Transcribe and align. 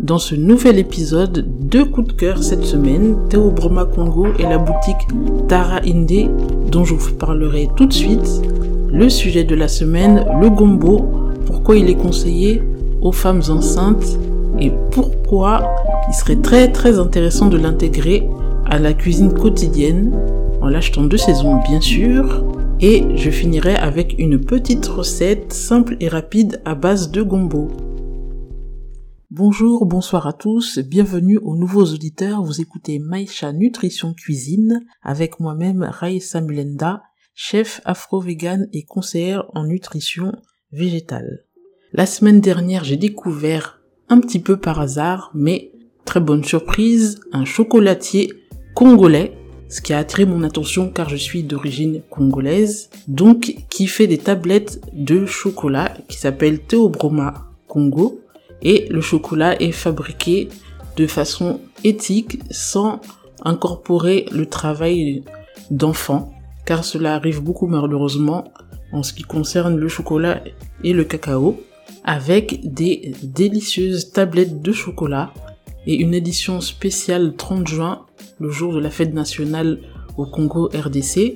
Dans 0.00 0.18
ce 0.18 0.34
nouvel 0.34 0.78
épisode, 0.78 1.46
deux 1.58 1.86
coups 1.86 2.08
de 2.08 2.12
cœur 2.12 2.42
cette 2.42 2.64
semaine, 2.64 3.16
Théo 3.30 3.50
Broma 3.50 3.86
Congo 3.86 4.26
et 4.38 4.42
la 4.42 4.58
boutique 4.58 5.08
Tara 5.48 5.80
Inde, 5.86 6.30
dont 6.70 6.84
je 6.84 6.94
vous 6.94 7.14
parlerai 7.14 7.70
tout 7.76 7.86
de 7.86 7.92
suite. 7.94 8.42
Le 8.92 9.08
sujet 9.08 9.44
de 9.44 9.54
la 9.54 9.68
semaine, 9.68 10.26
le 10.38 10.50
gombo, 10.50 11.08
pourquoi 11.46 11.76
il 11.76 11.88
est 11.88 11.94
conseillé 11.94 12.62
aux 13.00 13.10
femmes 13.10 13.40
enceintes 13.48 14.18
et 14.60 14.70
pourquoi 14.90 15.74
il 16.10 16.14
serait 16.14 16.36
très 16.36 16.70
très 16.70 16.98
intéressant 16.98 17.46
de 17.46 17.56
l'intégrer 17.56 18.28
à 18.66 18.78
la 18.78 18.92
cuisine 18.92 19.32
quotidienne 19.32 20.12
en 20.60 20.68
l'achetant 20.68 21.04
de 21.04 21.16
saison 21.16 21.58
bien 21.66 21.80
sûr. 21.80 22.44
Et 22.82 23.02
je 23.16 23.30
finirai 23.30 23.74
avec 23.76 24.14
une 24.18 24.38
petite 24.38 24.84
recette 24.86 25.54
simple 25.54 25.96
et 26.00 26.08
rapide 26.08 26.60
à 26.66 26.74
base 26.74 27.10
de 27.10 27.22
gombo. 27.22 27.70
Bonjour, 29.38 29.84
bonsoir 29.84 30.26
à 30.26 30.32
tous, 30.32 30.78
bienvenue 30.78 31.36
aux 31.36 31.56
nouveaux 31.56 31.84
auditeurs. 31.84 32.42
Vous 32.42 32.62
écoutez 32.62 32.98
Maïcha 32.98 33.52
Nutrition 33.52 34.14
Cuisine 34.14 34.86
avec 35.02 35.40
moi-même 35.40 35.82
Raïssa 35.82 36.40
Mulenda, 36.40 37.02
chef 37.34 37.82
afro-vegan 37.84 38.66
et 38.72 38.84
conseillère 38.84 39.44
en 39.54 39.64
nutrition 39.64 40.32
végétale. 40.72 41.44
La 41.92 42.06
semaine 42.06 42.40
dernière, 42.40 42.82
j'ai 42.82 42.96
découvert 42.96 43.82
un 44.08 44.20
petit 44.20 44.38
peu 44.38 44.56
par 44.56 44.80
hasard, 44.80 45.30
mais 45.34 45.70
très 46.06 46.20
bonne 46.20 46.42
surprise, 46.42 47.20
un 47.30 47.44
chocolatier 47.44 48.32
congolais, 48.74 49.36
ce 49.68 49.82
qui 49.82 49.92
a 49.92 49.98
attiré 49.98 50.24
mon 50.24 50.44
attention 50.44 50.88
car 50.88 51.10
je 51.10 51.16
suis 51.16 51.42
d'origine 51.42 52.00
congolaise, 52.08 52.88
donc 53.06 53.54
qui 53.68 53.86
fait 53.86 54.06
des 54.06 54.16
tablettes 54.16 54.80
de 54.94 55.26
chocolat 55.26 55.94
qui 56.08 56.16
s'appelle 56.16 56.60
Théobroma 56.60 57.50
Congo 57.68 58.22
et 58.62 58.86
le 58.90 59.00
chocolat 59.00 59.60
est 59.60 59.72
fabriqué 59.72 60.48
de 60.96 61.06
façon 61.06 61.60
éthique 61.84 62.40
sans 62.50 63.00
incorporer 63.44 64.26
le 64.32 64.46
travail 64.46 65.22
d'enfants 65.70 66.32
car 66.64 66.84
cela 66.84 67.14
arrive 67.14 67.42
beaucoup 67.42 67.66
malheureusement 67.66 68.44
en 68.92 69.02
ce 69.02 69.12
qui 69.12 69.22
concerne 69.22 69.76
le 69.76 69.88
chocolat 69.88 70.42
et 70.84 70.92
le 70.92 71.04
cacao 71.04 71.60
avec 72.04 72.72
des 72.72 73.12
délicieuses 73.22 74.12
tablettes 74.12 74.62
de 74.62 74.72
chocolat 74.72 75.32
et 75.86 75.94
une 75.94 76.14
édition 76.14 76.60
spéciale 76.60 77.34
30 77.36 77.66
juin, 77.68 78.06
le 78.40 78.50
jour 78.50 78.74
de 78.74 78.80
la 78.80 78.90
fête 78.90 79.14
nationale 79.14 79.80
au 80.16 80.26
Congo 80.26 80.68
RDC. 80.68 81.34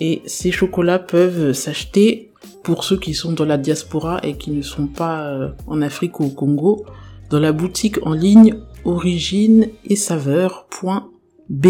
Et 0.00 0.22
ces 0.26 0.50
chocolats 0.50 0.98
peuvent 0.98 1.52
s'acheter 1.52 2.27
pour 2.62 2.84
ceux 2.84 2.98
qui 2.98 3.14
sont 3.14 3.32
dans 3.32 3.44
la 3.44 3.58
diaspora 3.58 4.20
et 4.22 4.36
qui 4.36 4.50
ne 4.50 4.62
sont 4.62 4.86
pas 4.86 5.28
euh, 5.28 5.50
en 5.66 5.82
Afrique 5.82 6.20
ou 6.20 6.24
au 6.24 6.30
Congo, 6.30 6.84
dans 7.30 7.40
la 7.40 7.52
boutique 7.52 8.04
en 8.06 8.12
ligne 8.12 8.56
origine 8.84 9.68
et 9.84 9.96
saveur.be. 9.96 11.68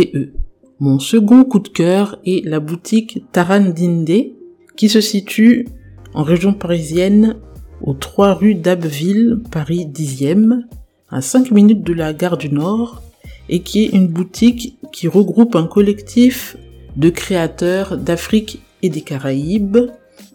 Mon 0.81 0.99
second 1.01 1.45
coup 1.45 1.59
de 1.59 1.69
cœur 1.69 2.19
est 2.25 2.45
la 2.45 2.61
boutique 2.61 3.25
Tarandinde 3.33 4.33
qui 4.77 4.89
se 4.89 5.01
situe 5.01 5.67
en 6.15 6.23
région 6.23 6.53
parisienne 6.53 7.37
aux 7.81 7.95
3 7.95 8.35
rue 8.35 8.55
d'Abbeville, 8.55 9.41
Paris 9.51 9.87
10e, 9.93 10.63
à 11.11 11.21
5 11.21 11.51
minutes 11.51 11.83
de 11.83 11.93
la 11.93 12.13
gare 12.13 12.37
du 12.37 12.51
Nord, 12.51 13.03
et 13.49 13.61
qui 13.61 13.85
est 13.85 13.89
une 13.89 14.09
boutique 14.09 14.79
qui 14.93 15.09
regroupe 15.09 15.57
un 15.57 15.67
collectif 15.67 16.57
de 16.97 17.11
créateurs 17.11 17.97
d'Afrique 17.97 18.63
et 18.83 18.91
des 18.91 19.01
Caraïbes, 19.01 19.79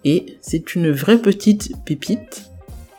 et 0.06 0.38
c'est 0.42 0.76
une 0.76 0.92
vraie 0.92 1.22
petite 1.22 1.74
pépite, 1.86 2.52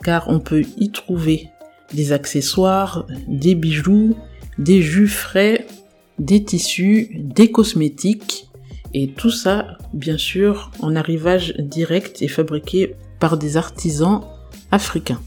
car 0.03 0.29
on 0.29 0.41
peut 0.41 0.65
y 0.79 0.91
trouver 0.91 1.49
des 1.93 2.13
accessoires, 2.13 3.07
des 3.29 3.55
bijoux, 3.55 4.17
des 4.59 4.83
jus 4.83 5.09
frais, 5.09 5.67
des 6.19 6.45
tissus, 6.45 7.11
des 7.15 7.51
cosmétiques, 7.51 8.49
et 8.93 9.09
tout 9.09 9.31
ça, 9.31 9.77
bien 9.93 10.19
sûr, 10.19 10.71
en 10.81 10.95
arrivage 10.95 11.55
direct 11.59 12.23
et 12.23 12.29
fabriqué 12.29 12.95
par 13.19 13.37
des 13.37 13.57
artisans 13.57 14.23
africains. 14.71 15.21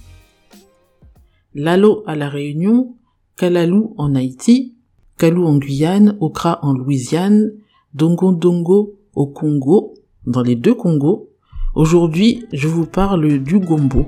Lalo 1.53 2.03
à 2.05 2.15
la 2.15 2.29
Réunion, 2.29 2.95
Kalalou 3.35 3.93
en 3.97 4.15
Haïti, 4.15 4.75
Kalou 5.17 5.45
en 5.45 5.57
Guyane, 5.57 6.15
Okra 6.21 6.59
en 6.61 6.73
Louisiane, 6.73 7.51
Dongo 7.93 8.31
Dongo 8.31 8.99
au 9.15 9.27
Congo, 9.27 9.95
dans 10.25 10.43
les 10.43 10.55
deux 10.55 10.75
Congos. 10.75 11.29
Aujourd'hui, 11.77 12.47
je 12.53 12.67
vous 12.67 12.87
parle 12.87 13.37
du 13.37 13.59
gombo, 13.59 14.07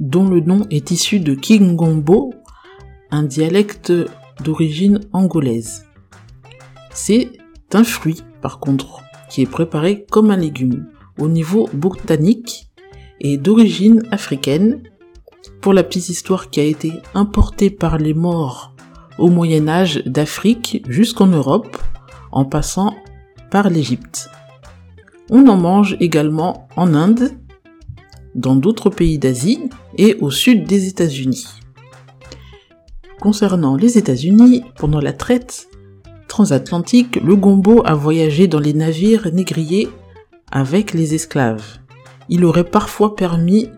dont 0.00 0.28
le 0.28 0.40
nom 0.40 0.66
est 0.68 0.90
issu 0.90 1.18
de 1.18 1.34
Kingombo, 1.34 2.34
un 3.10 3.22
dialecte 3.22 3.90
d'origine 4.44 5.00
angolaise. 5.14 5.86
C'est 6.92 7.32
un 7.72 7.84
fruit, 7.84 8.22
par 8.42 8.60
contre, 8.60 9.00
qui 9.30 9.40
est 9.40 9.50
préparé 9.50 10.04
comme 10.10 10.30
un 10.30 10.36
légume. 10.36 10.88
Au 11.18 11.28
niveau 11.28 11.70
botanique, 11.72 12.68
et 13.22 13.38
d'origine 13.38 14.02
africaine, 14.10 14.82
pour 15.62 15.72
la 15.72 15.84
petite 15.84 16.10
histoire 16.10 16.50
qui 16.50 16.60
a 16.60 16.64
été 16.64 16.92
importée 17.14 17.70
par 17.70 17.96
les 17.96 18.12
morts 18.12 18.74
au 19.16 19.30
Moyen 19.30 19.68
Âge 19.68 20.02
d'Afrique 20.04 20.84
jusqu'en 20.86 21.28
Europe, 21.28 21.78
en 22.30 22.44
passant 22.44 22.94
par 23.50 23.70
l'Égypte. 23.70 24.28
On 25.30 25.46
en 25.48 25.56
mange 25.56 25.96
également 26.00 26.68
en 26.76 26.94
Inde, 26.94 27.30
dans 28.34 28.56
d'autres 28.56 28.90
pays 28.90 29.18
d'Asie 29.18 29.70
et 29.96 30.16
au 30.20 30.30
sud 30.30 30.66
des 30.66 30.86
États-Unis. 30.86 31.46
Concernant 33.20 33.76
les 33.76 33.98
États-Unis, 33.98 34.64
pendant 34.76 35.00
la 35.00 35.12
traite 35.12 35.68
transatlantique, 36.28 37.16
le 37.16 37.36
gombo 37.36 37.82
a 37.84 37.94
voyagé 37.94 38.46
dans 38.48 38.60
les 38.60 38.74
navires 38.74 39.32
négriers 39.32 39.88
avec 40.52 40.92
les 40.92 41.14
esclaves 41.14 41.80
il 42.30 42.44
aurait 42.44 42.64
parfois 42.64 43.16
permis 43.16 43.68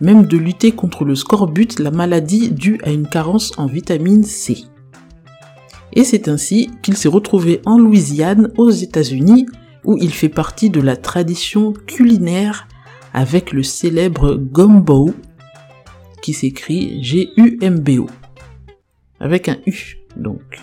même 0.00 0.26
de 0.26 0.38
lutter 0.38 0.72
contre 0.72 1.04
le 1.04 1.14
scorbut, 1.14 1.78
la 1.78 1.90
maladie 1.90 2.50
due 2.50 2.78
à 2.84 2.90
une 2.90 3.08
carence 3.08 3.52
en 3.58 3.66
vitamine 3.66 4.22
C. 4.22 4.64
Et 5.92 6.04
c'est 6.04 6.28
ainsi 6.28 6.70
qu'il 6.82 6.96
s'est 6.96 7.08
retrouvé 7.08 7.60
en 7.66 7.78
Louisiane, 7.78 8.52
aux 8.56 8.70
États-Unis, 8.70 9.46
où 9.86 9.96
il 9.98 10.12
fait 10.12 10.28
partie 10.28 10.68
de 10.68 10.80
la 10.80 10.96
tradition 10.96 11.72
culinaire 11.72 12.68
avec 13.14 13.52
le 13.52 13.62
célèbre 13.62 14.34
gumbo, 14.34 15.14
qui 16.20 16.34
s'écrit 16.34 17.02
G-U-M-B-O, 17.02 18.06
avec 19.20 19.48
un 19.48 19.56
U 19.66 19.98
donc. 20.16 20.60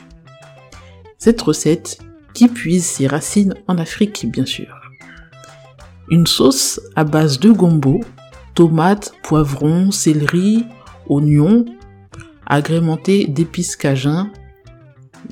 Cette 1.17 1.41
recette 1.41 1.99
qui 2.33 2.47
puise 2.47 2.85
ses 2.85 3.07
racines 3.07 3.55
en 3.67 3.77
Afrique, 3.77 4.27
bien 4.29 4.45
sûr. 4.45 4.67
Une 6.09 6.27
sauce 6.27 6.81
à 6.95 7.05
base 7.05 7.39
de 7.39 7.49
gombo, 7.49 8.01
tomates, 8.55 9.13
poivrons, 9.23 9.91
céleri, 9.91 10.65
oignons, 11.07 11.65
agrémentée 12.45 13.25
d'épices 13.25 13.77
cajun, 13.77 14.31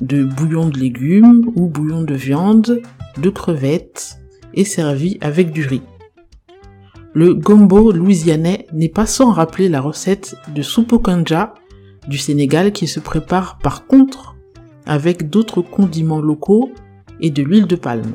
de 0.00 0.24
bouillon 0.24 0.70
de 0.70 0.78
légumes 0.78 1.52
ou 1.56 1.68
bouillon 1.68 2.02
de 2.02 2.14
viande, 2.14 2.80
de 3.18 3.30
crevettes 3.30 4.18
et 4.54 4.64
servi 4.64 5.18
avec 5.20 5.52
du 5.52 5.66
riz. 5.66 5.82
Le 7.14 7.34
gombo 7.34 7.92
louisianais 7.92 8.66
n'est 8.72 8.88
pas 8.88 9.06
sans 9.06 9.32
rappeler 9.32 9.68
la 9.68 9.80
recette 9.80 10.34
de 10.54 10.62
soupe 10.62 11.02
kanja 11.02 11.54
du 12.08 12.18
Sénégal 12.18 12.72
qui 12.72 12.86
se 12.86 13.00
prépare 13.00 13.58
par 13.58 13.86
contre 13.86 14.34
avec 14.86 15.28
d'autres 15.28 15.62
condiments 15.62 16.20
locaux 16.20 16.72
et 17.20 17.30
de 17.30 17.42
l'huile 17.42 17.66
de 17.66 17.76
palme. 17.76 18.14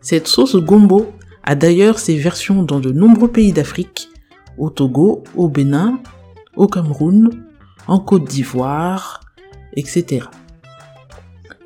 Cette 0.00 0.26
sauce 0.26 0.56
gombo 0.56 1.12
a 1.44 1.54
d'ailleurs 1.54 1.98
ses 1.98 2.16
versions 2.16 2.62
dans 2.62 2.80
de 2.80 2.90
nombreux 2.90 3.28
pays 3.28 3.52
d'Afrique, 3.52 4.08
au 4.58 4.68
Togo, 4.68 5.22
au 5.36 5.48
Bénin, 5.48 6.00
au 6.56 6.66
Cameroun, 6.66 7.30
en 7.86 7.98
Côte 7.98 8.24
d'Ivoire, 8.24 9.20
etc. 9.74 10.26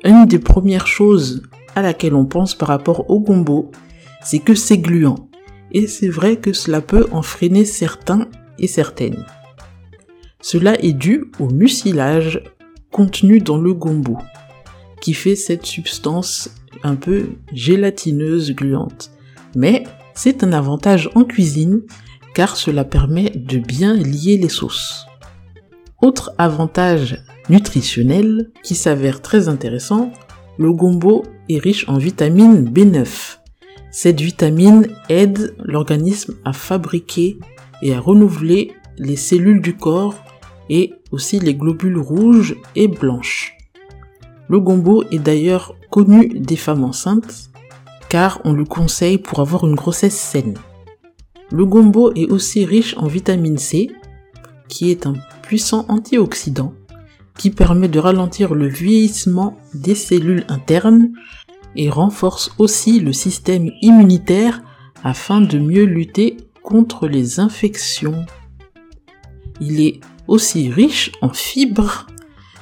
Une 0.07 0.25
des 0.25 0.39
premières 0.39 0.87
choses 0.87 1.43
à 1.75 1.81
laquelle 1.81 2.15
on 2.15 2.23
pense 2.23 2.55
par 2.55 2.69
rapport 2.69 3.09
au 3.09 3.19
gombo, 3.19 3.71
c'est 4.23 4.39
que 4.39 4.55
c'est 4.55 4.77
gluant. 4.77 5.27
Et 5.73 5.85
c'est 5.85 6.07
vrai 6.07 6.37
que 6.37 6.53
cela 6.53 6.79
peut 6.79 7.07
en 7.11 7.21
freiner 7.21 7.65
certains 7.65 8.29
et 8.57 8.67
certaines. 8.67 9.25
Cela 10.39 10.81
est 10.81 10.93
dû 10.93 11.25
au 11.39 11.49
mucilage 11.49 12.41
contenu 12.89 13.39
dans 13.39 13.57
le 13.57 13.73
gombo, 13.73 14.17
qui 15.01 15.13
fait 15.13 15.35
cette 15.35 15.65
substance 15.65 16.51
un 16.83 16.95
peu 16.95 17.31
gélatineuse 17.51 18.55
gluante. 18.55 19.11
Mais 19.57 19.83
c'est 20.13 20.41
un 20.41 20.53
avantage 20.53 21.09
en 21.15 21.25
cuisine 21.25 21.81
car 22.33 22.55
cela 22.55 22.85
permet 22.85 23.31
de 23.31 23.57
bien 23.57 23.93
lier 23.93 24.37
les 24.37 24.47
sauces. 24.47 25.05
Autre 26.01 26.31
avantage 26.37 27.21
nutritionnel 27.49 28.51
qui 28.63 28.75
s'avère 28.75 29.21
très 29.21 29.47
intéressant, 29.47 30.11
le 30.57 30.73
gombo 30.73 31.23
est 31.49 31.59
riche 31.59 31.87
en 31.87 31.97
vitamine 31.97 32.69
B9. 32.69 33.37
Cette 33.91 34.21
vitamine 34.21 34.87
aide 35.09 35.55
l'organisme 35.63 36.35
à 36.45 36.53
fabriquer 36.53 37.39
et 37.81 37.93
à 37.93 37.99
renouveler 37.99 38.73
les 38.97 39.15
cellules 39.15 39.61
du 39.61 39.75
corps 39.75 40.15
et 40.69 40.93
aussi 41.11 41.39
les 41.39 41.55
globules 41.55 41.97
rouges 41.97 42.57
et 42.75 42.87
blanches. 42.87 43.55
Le 44.49 44.59
gombo 44.59 45.03
est 45.11 45.19
d'ailleurs 45.19 45.75
connu 45.89 46.27
des 46.27 46.55
femmes 46.55 46.83
enceintes 46.83 47.49
car 48.09 48.39
on 48.45 48.53
le 48.53 48.65
conseille 48.65 49.17
pour 49.17 49.39
avoir 49.39 49.65
une 49.65 49.75
grossesse 49.75 50.15
saine. 50.15 50.57
Le 51.51 51.65
gombo 51.65 52.11
est 52.13 52.29
aussi 52.29 52.65
riche 52.65 52.95
en 52.97 53.07
vitamine 53.07 53.57
C 53.57 53.89
qui 54.67 54.91
est 54.91 55.05
un 55.05 55.13
puissant 55.43 55.85
antioxydant 55.87 56.73
qui 57.37 57.51
permet 57.51 57.87
de 57.87 57.99
ralentir 57.99 58.53
le 58.55 58.67
vieillissement 58.67 59.57
des 59.73 59.95
cellules 59.95 60.45
internes 60.47 61.11
et 61.75 61.89
renforce 61.89 62.51
aussi 62.57 62.99
le 62.99 63.13
système 63.13 63.71
immunitaire 63.81 64.61
afin 65.03 65.41
de 65.41 65.59
mieux 65.59 65.85
lutter 65.85 66.37
contre 66.63 67.07
les 67.07 67.39
infections. 67.39 68.25
Il 69.61 69.81
est 69.81 69.99
aussi 70.27 70.69
riche 70.69 71.11
en 71.21 71.29
fibres 71.29 72.07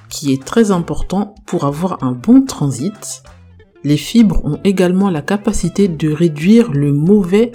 qui 0.10 0.32
est 0.32 0.44
très 0.44 0.72
important 0.72 1.36
pour 1.46 1.66
avoir 1.66 2.04
un 2.04 2.12
bon 2.12 2.44
transit. 2.44 3.24
Les 3.84 3.98
fibres 3.98 4.44
ont 4.46 4.60
également 4.64 5.10
la 5.10 5.22
capacité 5.22 5.88
de 5.88 6.12
réduire 6.12 6.72
le 6.72 6.94
mauvais 6.94 7.52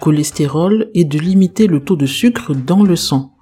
cholestérol 0.00 0.90
et 0.94 1.04
de 1.04 1.18
limiter 1.18 1.66
le 1.66 1.80
taux 1.80 1.96
de 1.96 2.06
sucre 2.06 2.54
dans 2.54 2.82
le 2.82 2.96
sang. 2.96 3.32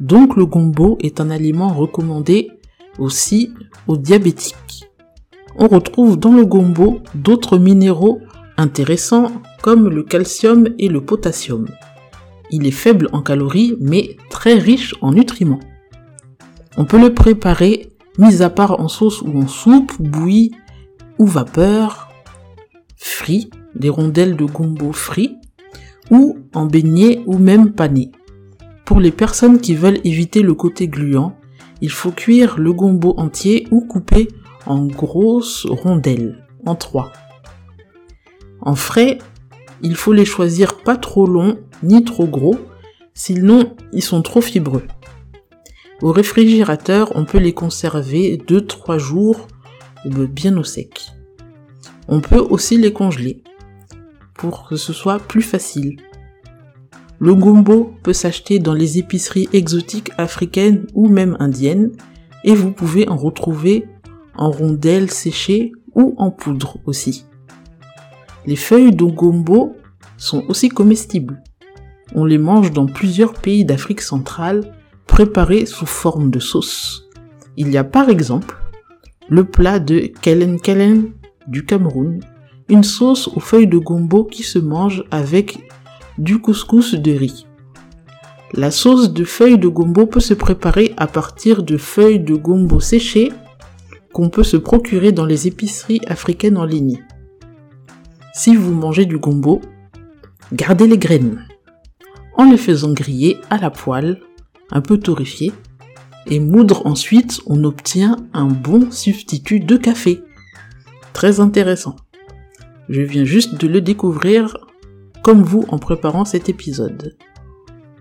Donc 0.00 0.36
le 0.36 0.46
gombo 0.46 0.98
est 1.00 1.20
un 1.20 1.30
aliment 1.30 1.74
recommandé 1.74 2.50
aussi 2.98 3.52
aux 3.86 3.96
diabétiques. 3.96 4.84
On 5.56 5.68
retrouve 5.68 6.18
dans 6.18 6.32
le 6.32 6.44
gombo 6.44 7.00
d'autres 7.14 7.58
minéraux 7.58 8.20
intéressants 8.56 9.30
comme 9.62 9.88
le 9.88 10.02
calcium 10.02 10.68
et 10.78 10.88
le 10.88 11.00
potassium. 11.00 11.66
Il 12.50 12.66
est 12.66 12.70
faible 12.70 13.08
en 13.12 13.22
calories 13.22 13.76
mais 13.80 14.16
très 14.30 14.54
riche 14.54 14.94
en 15.00 15.12
nutriments. 15.12 15.60
On 16.76 16.84
peut 16.84 17.00
le 17.00 17.12
préparer 17.12 17.92
mis 18.18 18.42
à 18.42 18.50
part 18.50 18.80
en 18.80 18.88
sauce 18.88 19.22
ou 19.22 19.38
en 19.38 19.46
soupe, 19.46 19.92
bouillie 20.00 20.52
ou 21.18 21.26
vapeur, 21.26 22.08
frit, 22.96 23.50
des 23.74 23.88
rondelles 23.88 24.36
de 24.36 24.44
gombo 24.44 24.92
frit, 24.92 25.36
ou 26.10 26.38
en 26.54 26.66
beignet 26.66 27.22
ou 27.26 27.38
même 27.38 27.72
pané. 27.72 28.10
Pour 28.84 29.00
les 29.00 29.12
personnes 29.12 29.60
qui 29.60 29.74
veulent 29.74 30.00
éviter 30.04 30.42
le 30.42 30.54
côté 30.54 30.88
gluant, 30.88 31.36
il 31.82 31.90
faut 31.90 32.12
cuire 32.12 32.58
le 32.58 32.72
gombo 32.72 33.12
entier 33.18 33.66
ou 33.72 33.80
couper 33.80 34.28
en 34.66 34.86
grosses 34.86 35.66
rondelles, 35.66 36.46
en 36.64 36.76
trois. 36.76 37.12
En 38.60 38.76
frais, 38.76 39.18
il 39.82 39.96
faut 39.96 40.12
les 40.12 40.24
choisir 40.24 40.78
pas 40.78 40.96
trop 40.96 41.26
longs 41.26 41.58
ni 41.82 42.04
trop 42.04 42.28
gros, 42.28 42.56
sinon 43.14 43.74
ils 43.92 44.02
sont 44.02 44.22
trop 44.22 44.40
fibreux. 44.40 44.84
Au 46.00 46.12
réfrigérateur, 46.12 47.10
on 47.16 47.24
peut 47.24 47.38
les 47.38 47.52
conserver 47.52 48.36
2-3 48.36 48.98
jours 48.98 49.48
bien 50.04 50.56
au 50.56 50.64
sec. 50.64 51.10
On 52.06 52.20
peut 52.20 52.38
aussi 52.38 52.78
les 52.78 52.92
congeler 52.92 53.42
pour 54.34 54.68
que 54.68 54.76
ce 54.76 54.92
soit 54.92 55.18
plus 55.18 55.42
facile. 55.42 56.00
Le 57.24 57.36
gombo 57.36 57.94
peut 58.02 58.12
s'acheter 58.12 58.58
dans 58.58 58.74
les 58.74 58.98
épiceries 58.98 59.48
exotiques 59.52 60.10
africaines 60.18 60.88
ou 60.92 61.06
même 61.06 61.36
indiennes 61.38 61.92
et 62.42 62.52
vous 62.52 62.72
pouvez 62.72 63.08
en 63.08 63.16
retrouver 63.16 63.86
en 64.34 64.50
rondelles 64.50 65.08
séchées 65.08 65.70
ou 65.94 66.16
en 66.18 66.32
poudre 66.32 66.78
aussi. 66.84 67.24
Les 68.44 68.56
feuilles 68.56 68.96
de 68.96 69.04
gombo 69.04 69.76
sont 70.16 70.42
aussi 70.48 70.68
comestibles. 70.68 71.40
On 72.12 72.24
les 72.24 72.38
mange 72.38 72.72
dans 72.72 72.86
plusieurs 72.86 73.34
pays 73.34 73.64
d'Afrique 73.64 74.00
centrale 74.00 74.74
préparés 75.06 75.64
sous 75.64 75.86
forme 75.86 76.28
de 76.28 76.40
sauce. 76.40 77.08
Il 77.56 77.70
y 77.70 77.76
a 77.76 77.84
par 77.84 78.08
exemple 78.08 78.58
le 79.28 79.44
plat 79.44 79.78
de 79.78 80.10
Kellen 80.22 80.60
Kellen 80.60 81.12
du 81.46 81.64
Cameroun, 81.64 82.18
une 82.68 82.82
sauce 82.82 83.28
aux 83.28 83.38
feuilles 83.38 83.68
de 83.68 83.78
gombo 83.78 84.24
qui 84.24 84.42
se 84.42 84.58
mange 84.58 85.04
avec 85.12 85.60
du 86.22 86.38
couscous 86.38 86.94
de 86.94 87.12
riz. 87.12 87.46
La 88.52 88.70
sauce 88.70 89.12
de 89.12 89.24
feuilles 89.24 89.58
de 89.58 89.66
gombo 89.66 90.06
peut 90.06 90.20
se 90.20 90.34
préparer 90.34 90.94
à 90.96 91.08
partir 91.08 91.64
de 91.64 91.76
feuilles 91.76 92.20
de 92.20 92.36
gombo 92.36 92.78
séchées 92.78 93.32
qu'on 94.12 94.30
peut 94.30 94.44
se 94.44 94.56
procurer 94.56 95.10
dans 95.10 95.24
les 95.24 95.48
épiceries 95.48 96.00
africaines 96.06 96.58
en 96.58 96.64
ligne. 96.64 97.04
Si 98.34 98.54
vous 98.54 98.72
mangez 98.72 99.04
du 99.04 99.18
gombo, 99.18 99.60
gardez 100.52 100.86
les 100.86 100.98
graines 100.98 101.44
en 102.36 102.44
les 102.48 102.56
faisant 102.56 102.92
griller 102.92 103.38
à 103.50 103.58
la 103.58 103.70
poêle 103.70 104.20
un 104.70 104.80
peu 104.80 104.98
torréfié, 104.98 105.52
et 106.26 106.38
moudre 106.38 106.86
ensuite, 106.86 107.40
on 107.46 107.64
obtient 107.64 108.16
un 108.32 108.46
bon 108.46 108.92
substitut 108.92 109.58
de 109.58 109.76
café. 109.76 110.22
Très 111.12 111.40
intéressant. 111.40 111.96
Je 112.88 113.02
viens 113.02 113.24
juste 113.24 113.60
de 113.60 113.66
le 113.66 113.80
découvrir 113.80 114.56
comme 115.22 115.42
vous 115.42 115.64
en 115.68 115.78
préparant 115.78 116.24
cet 116.24 116.48
épisode. 116.48 117.16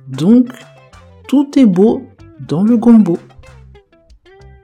Donc, 0.07 0.47
tout 1.27 1.57
est 1.57 1.65
beau 1.65 2.03
dans 2.47 2.63
le 2.63 2.77
gombo. 2.77 3.17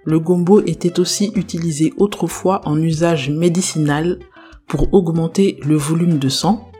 Le 0.03 0.19
gombo 0.19 0.61
était 0.65 0.99
aussi 0.99 1.31
utilisé 1.35 1.93
autrefois 1.97 2.61
en 2.65 2.81
usage 2.81 3.29
médicinal 3.29 4.19
pour 4.67 4.93
augmenter 4.93 5.59
le 5.65 5.75
volume 5.75 6.17
de 6.17 6.29
sang. 6.29 6.71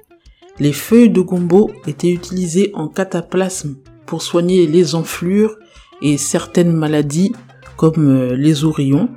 Les 0.60 0.74
feuilles 0.74 1.10
de 1.10 1.22
gombo 1.22 1.72
étaient 1.86 2.12
utilisées 2.12 2.72
en 2.74 2.88
cataplasme 2.88 3.78
pour 4.06 4.22
soigner 4.22 4.66
les 4.66 4.96
enflures 4.96 5.56
et 6.02 6.18
certaines 6.18 6.74
maladies 6.74 7.32
comme 7.76 8.10
euh, 8.10 8.36
les 8.36 8.64
ourillons 8.64 9.10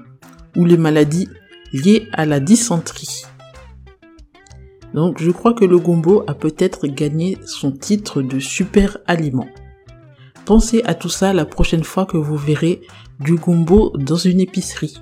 ou 0.57 0.65
les 0.65 0.77
maladies 0.77 1.29
liées 1.73 2.09
à 2.13 2.27
la 2.27 2.41
dysenterie. 2.41 3.25
Donc 4.95 5.23
je 5.23 5.31
crois 5.31 5.55
que 5.55 5.65
le 5.65 5.79
gombo 5.79 6.25
a 6.27 6.35
peut-être 6.35 6.87
gagné 6.87 7.39
son 7.45 7.73
titre 7.73 8.23
de 8.23 8.39
super 8.39 8.99
aliment. 9.07 9.47
Pensez 10.45 10.83
à 10.85 10.95
tout 10.95 11.09
ça 11.09 11.33
la 11.33 11.45
prochaine 11.45 11.85
fois 11.85 12.07
que 12.07 12.17
vous 12.17 12.37
verrez 12.37 12.81
du 13.21 13.37
gombo 13.37 13.93
dans 13.97 14.17
une 14.17 14.41
épicerie. 14.41 15.01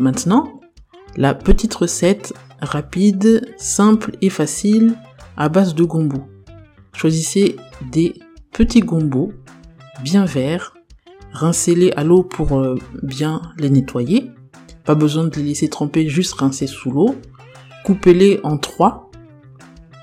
Maintenant, 0.00 0.60
la 1.16 1.34
petite 1.34 1.74
recette 1.74 2.32
rapide, 2.60 3.54
simple 3.56 4.16
et 4.20 4.30
facile 4.30 4.94
à 5.36 5.48
base 5.48 5.74
de 5.74 5.84
gombo. 5.84 6.24
Choisissez 6.92 7.56
des 7.90 8.14
petits 8.52 8.80
gombos 8.80 9.32
bien 10.02 10.24
verts, 10.24 10.74
rincez-les 11.32 11.92
à 11.92 12.04
l'eau 12.04 12.22
pour 12.22 12.58
euh, 12.58 12.76
bien 13.02 13.42
les 13.58 13.70
nettoyer. 13.70 14.30
Pas 14.84 14.94
besoin 14.94 15.24
de 15.24 15.36
les 15.36 15.44
laisser 15.44 15.68
tremper, 15.68 16.08
juste 16.08 16.34
rincer 16.34 16.66
sous 16.66 16.90
l'eau. 16.90 17.14
Coupez-les 17.84 18.40
en 18.42 18.58
trois. 18.58 19.10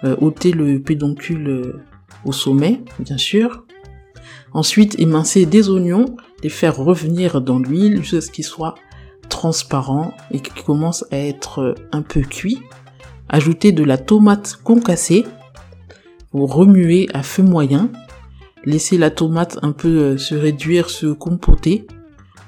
Euh, 0.03 0.15
ôtez 0.19 0.51
le 0.51 0.81
pédoncule 0.81 1.48
euh, 1.48 1.81
au 2.25 2.31
sommet, 2.31 2.81
bien 3.00 3.17
sûr. 3.17 3.65
Ensuite, 4.53 5.00
émincez 5.00 5.45
des 5.45 5.69
oignons, 5.69 6.15
les 6.43 6.50
faire 6.50 6.77
revenir 6.77 7.41
dans 7.41 7.59
l'huile 7.59 8.01
jusqu'à 8.01 8.21
ce 8.21 8.31
qu'ils 8.31 8.45
soient 8.45 8.75
transparents 9.27 10.13
et 10.31 10.39
qu'ils 10.39 10.63
commencent 10.63 11.05
à 11.12 11.17
être 11.17 11.75
un 11.91 12.01
peu 12.01 12.21
cuits. 12.21 12.59
Ajoutez 13.29 13.71
de 13.71 13.83
la 13.83 13.98
tomate 13.98 14.59
concassée. 14.63 15.25
Vous 16.31 16.48
remuez 16.48 17.07
à 17.13 17.24
feu 17.24 17.43
moyen 17.43 17.91
Laissez 18.65 18.98
la 18.98 19.09
tomate 19.09 19.57
un 19.62 19.71
peu 19.71 19.88
euh, 19.88 20.17
se 20.17 20.36
réduire, 20.36 20.89
se 20.89 21.07
compoter. 21.07 21.88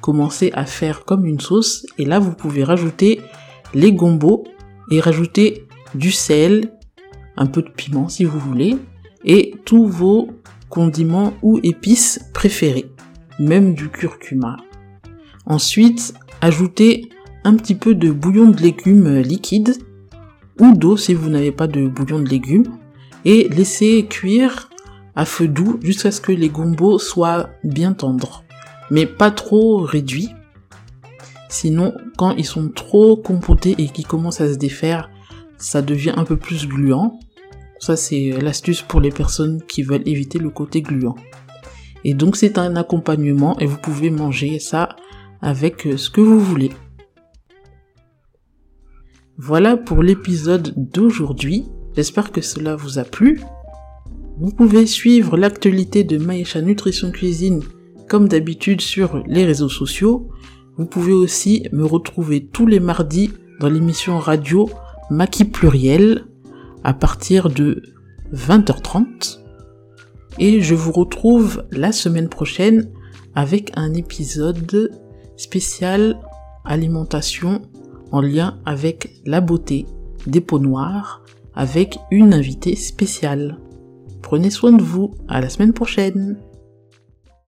Commencez 0.01 0.51
à 0.53 0.65
faire 0.65 1.05
comme 1.05 1.25
une 1.25 1.39
sauce. 1.39 1.85
Et 1.97 2.05
là, 2.05 2.19
vous 2.19 2.33
pouvez 2.33 2.63
rajouter 2.63 3.21
les 3.73 3.93
gombos 3.93 4.43
et 4.91 4.99
rajouter 4.99 5.65
du 5.95 6.11
sel, 6.11 6.71
un 7.37 7.47
peu 7.47 7.61
de 7.61 7.69
piment 7.69 8.09
si 8.09 8.25
vous 8.25 8.39
voulez, 8.39 8.77
et 9.25 9.55
tous 9.65 9.87
vos 9.87 10.29
condiments 10.69 11.33
ou 11.41 11.59
épices 11.63 12.19
préférés, 12.33 12.91
même 13.39 13.73
du 13.73 13.89
curcuma. 13.89 14.57
Ensuite, 15.45 16.13
ajoutez 16.41 17.09
un 17.43 17.55
petit 17.55 17.75
peu 17.75 17.95
de 17.95 18.11
bouillon 18.11 18.49
de 18.49 18.61
légumes 18.61 19.19
liquide 19.19 19.75
ou 20.59 20.73
d'eau 20.73 20.97
si 20.97 21.13
vous 21.13 21.29
n'avez 21.29 21.51
pas 21.51 21.67
de 21.67 21.87
bouillon 21.87 22.19
de 22.19 22.29
légumes 22.29 22.77
et 23.25 23.49
laissez 23.49 24.05
cuire 24.07 24.69
à 25.15 25.25
feu 25.25 25.47
doux 25.47 25.79
jusqu'à 25.81 26.11
ce 26.11 26.21
que 26.21 26.31
les 26.31 26.49
gombos 26.49 26.99
soient 26.99 27.49
bien 27.63 27.93
tendres, 27.93 28.43
mais 28.89 29.05
pas 29.05 29.31
trop 29.31 29.77
réduits. 29.79 30.29
Sinon, 31.51 31.93
quand 32.17 32.31
ils 32.37 32.45
sont 32.45 32.69
trop 32.69 33.17
compotés 33.17 33.75
et 33.77 33.89
qu'ils 33.89 34.07
commencent 34.07 34.39
à 34.39 34.51
se 34.51 34.57
défaire, 34.57 35.11
ça 35.57 35.81
devient 35.81 36.13
un 36.15 36.23
peu 36.23 36.37
plus 36.37 36.65
gluant. 36.65 37.19
Ça, 37.77 37.97
c'est 37.97 38.31
l'astuce 38.41 38.81
pour 38.81 39.01
les 39.01 39.11
personnes 39.11 39.61
qui 39.67 39.83
veulent 39.83 40.07
éviter 40.07 40.39
le 40.39 40.49
côté 40.49 40.81
gluant. 40.81 41.15
Et 42.05 42.13
donc, 42.13 42.37
c'est 42.37 42.57
un 42.57 42.77
accompagnement 42.77 43.59
et 43.59 43.65
vous 43.65 43.77
pouvez 43.77 44.09
manger 44.09 44.59
ça 44.59 44.95
avec 45.41 45.89
ce 45.97 46.09
que 46.09 46.21
vous 46.21 46.39
voulez. 46.39 46.71
Voilà 49.37 49.75
pour 49.75 50.03
l'épisode 50.03 50.73
d'aujourd'hui. 50.77 51.65
J'espère 51.97 52.31
que 52.31 52.39
cela 52.39 52.77
vous 52.77 52.97
a 52.97 53.03
plu. 53.03 53.41
Vous 54.37 54.51
pouvez 54.51 54.85
suivre 54.85 55.35
l'actualité 55.35 56.05
de 56.05 56.17
Maïcha 56.17 56.61
Nutrition 56.61 57.11
Cuisine 57.11 57.61
comme 58.07 58.29
d'habitude 58.29 58.79
sur 58.79 59.21
les 59.27 59.45
réseaux 59.45 59.69
sociaux. 59.69 60.29
Vous 60.81 60.87
pouvez 60.87 61.13
aussi 61.13 61.67
me 61.71 61.85
retrouver 61.85 62.43
tous 62.43 62.65
les 62.65 62.79
mardis 62.79 63.29
dans 63.59 63.69
l'émission 63.69 64.17
radio 64.17 64.67
Maki 65.11 65.45
Pluriel 65.45 66.25
à 66.83 66.95
partir 66.95 67.51
de 67.51 67.83
20h30. 68.33 69.41
Et 70.39 70.59
je 70.59 70.73
vous 70.73 70.91
retrouve 70.91 71.65
la 71.69 71.91
semaine 71.91 72.29
prochaine 72.29 72.89
avec 73.35 73.71
un 73.75 73.93
épisode 73.93 74.89
spécial 75.37 76.19
alimentation 76.65 77.61
en 78.11 78.19
lien 78.19 78.57
avec 78.65 79.21
la 79.27 79.39
beauté 79.39 79.85
des 80.25 80.41
peaux 80.41 80.57
noires 80.57 81.21
avec 81.53 81.99
une 82.09 82.33
invitée 82.33 82.75
spéciale. 82.75 83.59
Prenez 84.23 84.49
soin 84.49 84.71
de 84.71 84.81
vous, 84.81 85.13
à 85.27 85.41
la 85.41 85.49
semaine 85.49 85.73
prochaine 85.73 86.39